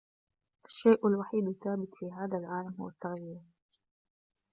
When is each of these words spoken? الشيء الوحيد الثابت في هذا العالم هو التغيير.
الشيء 0.65 1.07
الوحيد 1.07 1.47
الثابت 1.47 1.95
في 1.95 2.11
هذا 2.11 2.37
العالم 2.37 2.75
هو 2.81 2.89
التغيير. 2.89 3.41